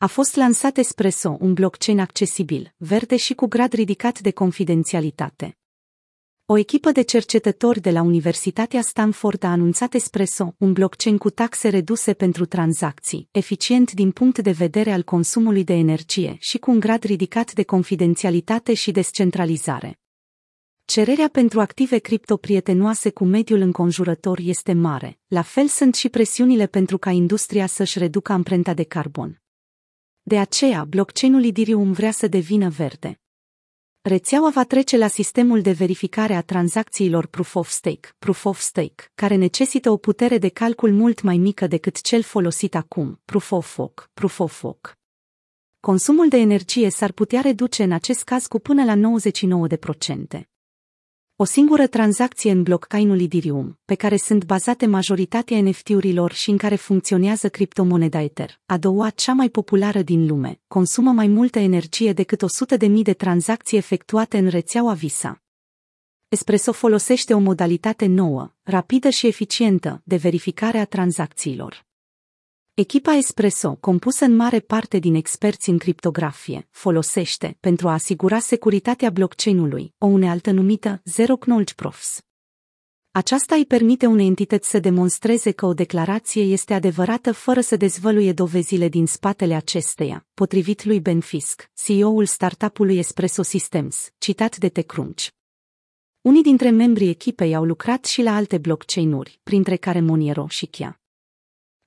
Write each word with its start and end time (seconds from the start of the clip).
A 0.00 0.06
fost 0.06 0.36
lansat 0.36 0.76
Espresso, 0.76 1.36
un 1.40 1.52
blockchain 1.52 1.98
accesibil, 1.98 2.74
verde 2.76 3.16
și 3.16 3.34
cu 3.34 3.46
grad 3.46 3.72
ridicat 3.72 4.20
de 4.20 4.30
confidențialitate. 4.30 5.58
O 6.46 6.56
echipă 6.56 6.90
de 6.90 7.02
cercetători 7.02 7.80
de 7.80 7.90
la 7.90 8.02
Universitatea 8.02 8.82
Stanford 8.82 9.42
a 9.42 9.50
anunțat 9.50 9.94
Espresso, 9.94 10.54
un 10.58 10.72
blockchain 10.72 11.18
cu 11.18 11.30
taxe 11.30 11.68
reduse 11.68 12.12
pentru 12.12 12.44
tranzacții, 12.46 13.28
eficient 13.30 13.92
din 13.92 14.10
punct 14.10 14.38
de 14.38 14.50
vedere 14.50 14.92
al 14.92 15.02
consumului 15.02 15.64
de 15.64 15.74
energie 15.74 16.36
și 16.38 16.58
cu 16.58 16.70
un 16.70 16.80
grad 16.80 17.02
ridicat 17.02 17.52
de 17.52 17.62
confidențialitate 17.62 18.74
și 18.74 18.90
descentralizare. 18.90 19.98
Cererea 20.84 21.28
pentru 21.28 21.60
active 21.60 21.98
cripto 21.98 22.36
prietenoase 22.36 23.10
cu 23.10 23.24
mediul 23.24 23.60
înconjurător 23.60 24.38
este 24.42 24.72
mare, 24.72 25.18
la 25.26 25.42
fel 25.42 25.66
sunt 25.66 25.94
și 25.94 26.08
presiunile 26.08 26.66
pentru 26.66 26.98
ca 26.98 27.10
industria 27.10 27.66
să-și 27.66 27.98
reducă 27.98 28.32
amprenta 28.32 28.74
de 28.74 28.82
carbon. 28.82 29.42
De 30.28 30.38
aceea, 30.38 30.84
blockchainul 30.84 31.44
Ethereum 31.44 31.92
vrea 31.92 32.10
să 32.10 32.26
devină 32.26 32.68
verde. 32.68 33.20
Rețeaua 34.00 34.50
va 34.50 34.64
trece 34.64 34.96
la 34.96 35.06
sistemul 35.06 35.60
de 35.60 35.72
verificare 35.72 36.34
a 36.34 36.42
tranzacțiilor 36.42 37.26
Proof 37.26 37.54
of 37.54 37.68
Stake, 37.68 38.08
Proof 38.18 38.44
of 38.44 38.58
Stake, 38.60 39.10
care 39.14 39.34
necesită 39.34 39.90
o 39.90 39.96
putere 39.96 40.38
de 40.38 40.48
calcul 40.48 40.92
mult 40.92 41.22
mai 41.22 41.36
mică 41.36 41.66
decât 41.66 42.00
cel 42.00 42.22
folosit 42.22 42.74
acum, 42.74 43.20
Proof 43.24 43.52
of 43.52 43.78
Work, 43.78 44.10
Proof 44.14 44.38
of 44.38 44.62
Work. 44.62 44.98
Consumul 45.80 46.28
de 46.28 46.36
energie 46.36 46.90
s-ar 46.90 47.12
putea 47.12 47.40
reduce 47.40 47.82
în 47.82 47.92
acest 47.92 48.22
caz 48.22 48.46
cu 48.46 48.58
până 48.58 48.84
la 48.84 48.94
99%. 50.38 50.48
O 51.40 51.44
singură 51.44 51.86
tranzacție 51.86 52.50
în 52.50 52.62
blockchain-ul 52.62 53.20
Ethereum, 53.20 53.78
pe 53.84 53.94
care 53.94 54.16
sunt 54.16 54.44
bazate 54.44 54.86
majoritatea 54.86 55.60
NFT-urilor 55.60 56.32
și 56.32 56.50
în 56.50 56.56
care 56.56 56.74
funcționează 56.74 57.48
criptomoneda 57.48 58.20
Ether, 58.20 58.60
a 58.66 58.78
doua 58.78 59.10
cea 59.10 59.32
mai 59.32 59.48
populară 59.48 60.02
din 60.02 60.26
lume, 60.26 60.60
consumă 60.68 61.12
mai 61.12 61.26
multă 61.26 61.58
energie 61.58 62.12
decât 62.12 62.42
100.000 62.78 62.90
de 63.02 63.12
tranzacții 63.12 63.76
efectuate 63.76 64.38
în 64.38 64.48
rețeaua 64.48 64.92
Visa. 64.92 65.42
Espresso 66.28 66.72
folosește 66.72 67.34
o 67.34 67.38
modalitate 67.38 68.06
nouă, 68.06 68.54
rapidă 68.62 69.08
și 69.08 69.26
eficientă 69.26 70.02
de 70.04 70.16
verificare 70.16 70.78
a 70.78 70.84
tranzacțiilor. 70.84 71.87
Echipa 72.80 73.12
Espresso, 73.12 73.74
compusă 73.74 74.24
în 74.24 74.36
mare 74.36 74.60
parte 74.60 74.98
din 74.98 75.14
experți 75.14 75.68
în 75.68 75.78
criptografie, 75.78 76.68
folosește, 76.70 77.56
pentru 77.60 77.88
a 77.88 77.92
asigura 77.92 78.38
securitatea 78.38 79.10
blockchain-ului, 79.10 79.94
o 79.98 80.06
unealtă 80.06 80.50
numită 80.50 81.00
Zero 81.04 81.36
Knowledge 81.36 81.74
Proofs. 81.74 82.20
Aceasta 83.10 83.54
îi 83.54 83.66
permite 83.66 84.06
unei 84.06 84.26
entități 84.26 84.70
să 84.70 84.78
demonstreze 84.78 85.50
că 85.50 85.66
o 85.66 85.74
declarație 85.74 86.42
este 86.42 86.74
adevărată 86.74 87.32
fără 87.32 87.60
să 87.60 87.76
dezvăluie 87.76 88.32
dovezile 88.32 88.88
din 88.88 89.06
spatele 89.06 89.54
acesteia, 89.54 90.26
potrivit 90.34 90.84
lui 90.84 91.00
Ben 91.00 91.20
Fisk, 91.20 91.70
CEO-ul 91.74 92.26
startup-ului 92.26 92.98
Espresso 92.98 93.42
Systems, 93.42 94.10
citat 94.18 94.56
de 94.56 94.68
TechCrunch. 94.68 95.26
Unii 96.20 96.42
dintre 96.42 96.70
membrii 96.70 97.08
echipei 97.08 97.54
au 97.54 97.64
lucrat 97.64 98.04
și 98.04 98.22
la 98.22 98.34
alte 98.34 98.58
blockchain-uri, 98.58 99.40
printre 99.42 99.76
care 99.76 100.00
Monero 100.00 100.46
și 100.48 100.66
Chia. 100.66 101.00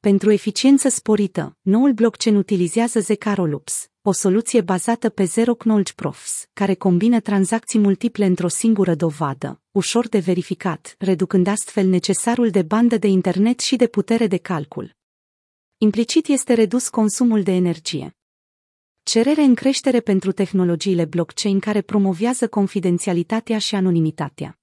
Pentru 0.00 0.30
eficiență 0.30 0.88
sporită, 0.88 1.56
noul 1.60 1.92
blockchain 1.92 2.36
utilizează 2.36 3.00
Zecaroloops, 3.00 3.90
o 4.02 4.12
soluție 4.12 4.60
bazată 4.60 5.08
pe 5.08 5.24
Zero 5.24 5.54
Knowledge 5.54 5.92
Proofs, 5.92 6.48
care 6.52 6.74
combină 6.74 7.20
tranzacții 7.20 7.78
multiple 7.78 8.24
într-o 8.24 8.48
singură 8.48 8.94
dovadă, 8.94 9.60
ușor 9.70 10.08
de 10.08 10.18
verificat, 10.18 10.94
reducând 10.98 11.46
astfel 11.46 11.86
necesarul 11.86 12.50
de 12.50 12.62
bandă 12.62 12.96
de 12.96 13.06
internet 13.06 13.60
și 13.60 13.76
de 13.76 13.86
putere 13.86 14.26
de 14.26 14.36
calcul. 14.36 14.96
Implicit 15.78 16.26
este 16.26 16.54
redus 16.54 16.88
consumul 16.88 17.42
de 17.42 17.52
energie. 17.52 18.16
Cerere 19.02 19.42
în 19.42 19.54
creștere 19.54 20.00
pentru 20.00 20.32
tehnologiile 20.32 21.04
blockchain 21.04 21.58
care 21.60 21.80
promovează 21.80 22.48
confidențialitatea 22.48 23.58
și 23.58 23.74
anonimitatea. 23.74 24.58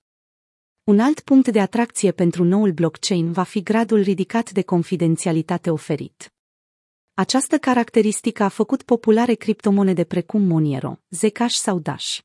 Un 0.85 0.99
alt 0.99 1.19
punct 1.19 1.47
de 1.47 1.59
atracție 1.59 2.11
pentru 2.11 2.43
noul 2.43 2.71
blockchain 2.71 3.31
va 3.31 3.43
fi 3.43 3.63
gradul 3.63 4.01
ridicat 4.01 4.51
de 4.51 4.61
confidențialitate 4.61 5.69
oferit. 5.69 6.33
Această 7.13 7.57
caracteristică 7.57 8.43
a 8.43 8.47
făcut 8.47 8.83
populare 8.83 9.33
criptomonede 9.33 10.03
precum 10.03 10.41
Monero, 10.41 10.99
Zcash 11.09 11.55
sau 11.55 11.79
Dash. 11.79 12.17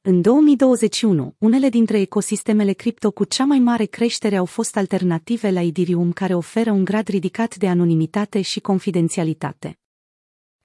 În 0.00 0.20
2021, 0.20 1.34
unele 1.38 1.68
dintre 1.68 2.00
ecosistemele 2.00 2.72
cripto 2.72 3.10
cu 3.10 3.24
cea 3.24 3.44
mai 3.44 3.58
mare 3.58 3.84
creștere 3.84 4.36
au 4.36 4.44
fost 4.44 4.76
alternative 4.76 5.50
la 5.50 5.60
Ethereum 5.60 6.12
care 6.12 6.34
oferă 6.34 6.70
un 6.70 6.84
grad 6.84 7.08
ridicat 7.08 7.56
de 7.56 7.68
anonimitate 7.68 8.40
și 8.40 8.60
confidențialitate. 8.60 9.78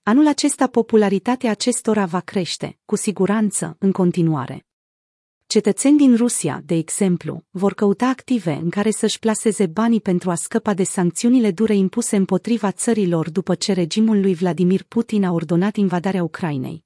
Anul 0.04 0.28
acesta 0.28 0.68
popularitatea 0.68 1.52
acestora 1.52 2.06
va 2.06 2.20
crește, 2.20 2.80
cu 2.86 2.96
siguranță, 2.96 3.76
în 3.80 3.92
continuare. 3.92 4.64
Cetățeni 5.52 5.98
din 5.98 6.16
Rusia, 6.16 6.62
de 6.66 6.76
exemplu, 6.76 7.44
vor 7.50 7.74
căuta 7.74 8.08
active 8.08 8.52
în 8.52 8.70
care 8.70 8.92
să-și 8.92 9.20
plaseze 9.20 9.66
banii 9.66 10.02
pentru 10.02 10.30
a 10.30 10.36
scăpa 10.36 10.74
de 10.74 10.84
sancțiunile 10.84 11.52
dure 11.52 11.76
impuse 11.76 12.16
împotriva 12.16 12.72
țărilor 12.72 13.30
după 13.30 13.56
ce 13.56 13.74
regimul 13.74 14.22
lui 14.22 14.34
Vladimir 14.34 14.84
Putin 14.84 15.24
a 15.24 15.32
ordonat 15.32 15.76
invadarea 15.76 16.24
Ucrainei. 16.24 16.84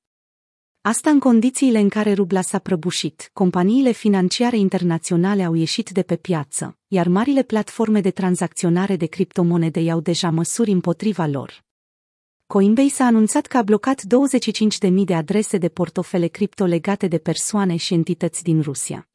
Asta 0.81 1.09
în 1.09 1.19
condițiile 1.19 1.79
în 1.79 1.89
care 1.89 2.13
rubla 2.13 2.41
s-a 2.41 2.59
prăbușit, 2.59 3.29
companiile 3.33 3.91
financiare 3.91 4.57
internaționale 4.57 5.43
au 5.43 5.53
ieșit 5.53 5.89
de 5.89 6.01
pe 6.01 6.15
piață, 6.15 6.77
iar 6.87 7.07
marile 7.07 7.43
platforme 7.43 8.01
de 8.01 8.11
tranzacționare 8.11 8.95
de 8.95 9.05
criptomonede 9.05 9.79
iau 9.79 9.99
deja 9.99 10.29
măsuri 10.29 10.71
împotriva 10.71 11.25
lor. 11.25 11.63
Coinbase 12.47 13.03
a 13.03 13.05
anunțat 13.05 13.45
că 13.45 13.57
a 13.57 13.61
blocat 13.61 14.01
25.000 14.01 14.91
de 15.05 15.15
adrese 15.15 15.57
de 15.57 15.69
portofele 15.69 16.27
cripto 16.27 16.65
legate 16.65 17.07
de 17.07 17.17
persoane 17.17 17.75
și 17.75 17.93
entități 17.93 18.43
din 18.43 18.61
Rusia. 18.61 19.07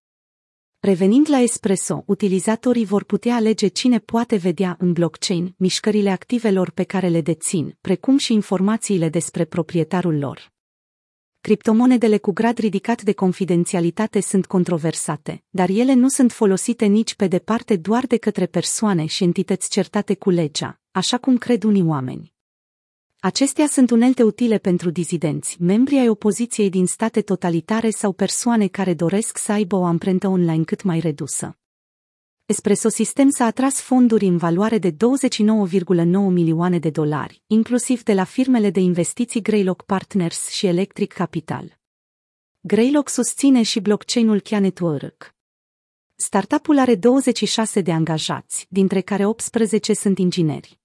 Revenind 0.80 1.26
la 1.30 1.38
Espresso, 1.38 2.02
utilizatorii 2.06 2.84
vor 2.84 3.04
putea 3.04 3.34
alege 3.34 3.66
cine 3.66 3.98
poate 3.98 4.36
vedea 4.36 4.76
în 4.78 4.92
blockchain 4.92 5.54
mișcările 5.56 6.10
activelor 6.10 6.70
pe 6.70 6.82
care 6.82 7.08
le 7.08 7.20
dețin, 7.20 7.76
precum 7.80 8.18
și 8.18 8.32
informațiile 8.32 9.08
despre 9.08 9.44
proprietarul 9.44 10.18
lor. 10.18 10.52
Criptomonedele 11.40 12.18
cu 12.18 12.32
grad 12.32 12.58
ridicat 12.58 13.02
de 13.02 13.12
confidențialitate 13.12 14.20
sunt 14.20 14.46
controversate, 14.46 15.44
dar 15.48 15.68
ele 15.68 15.94
nu 15.94 16.08
sunt 16.08 16.32
folosite 16.32 16.86
nici 16.86 17.14
pe 17.14 17.26
departe 17.26 17.76
doar 17.76 18.06
de 18.06 18.16
către 18.16 18.46
persoane 18.46 19.06
și 19.06 19.24
entități 19.24 19.70
certate 19.70 20.14
cu 20.14 20.30
legea, 20.30 20.80
așa 20.90 21.18
cum 21.18 21.36
cred 21.36 21.62
unii 21.62 21.82
oameni. 21.82 22.36
Acestea 23.20 23.66
sunt 23.66 23.90
unelte 23.90 24.22
utile 24.22 24.58
pentru 24.58 24.90
dizidenți, 24.90 25.62
membri 25.62 25.98
ai 25.98 26.08
opoziției 26.08 26.70
din 26.70 26.86
state 26.86 27.20
totalitare 27.20 27.90
sau 27.90 28.12
persoane 28.12 28.66
care 28.66 28.94
doresc 28.94 29.38
să 29.38 29.52
aibă 29.52 29.76
o 29.76 29.84
amprentă 29.84 30.28
online 30.28 30.64
cât 30.64 30.82
mai 30.82 31.00
redusă. 31.00 31.58
Espresso 32.46 32.88
System 32.88 33.30
s-a 33.30 33.44
atras 33.44 33.80
fonduri 33.80 34.26
în 34.26 34.36
valoare 34.36 34.78
de 34.78 34.90
29,9 34.90 34.96
milioane 36.30 36.78
de 36.78 36.90
dolari, 36.90 37.42
inclusiv 37.46 38.02
de 38.02 38.14
la 38.14 38.24
firmele 38.24 38.70
de 38.70 38.80
investiții 38.80 39.42
Greylock 39.42 39.82
Partners 39.82 40.48
și 40.48 40.66
Electric 40.66 41.12
Capital. 41.12 41.78
Greylock 42.60 43.08
susține 43.08 43.62
și 43.62 43.80
blockchain-ul 43.80 44.40
Kia 44.40 44.58
Network. 44.58 45.34
Startup-ul 46.14 46.78
are 46.78 46.94
26 46.94 47.80
de 47.80 47.92
angajați, 47.92 48.66
dintre 48.68 49.00
care 49.00 49.26
18 49.26 49.94
sunt 49.94 50.18
ingineri. 50.18 50.77